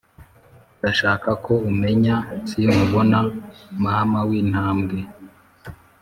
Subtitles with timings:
[0.79, 2.15] ndashaka ko umenya
[2.49, 3.19] sinkubona
[3.83, 4.99] mama wintambwe,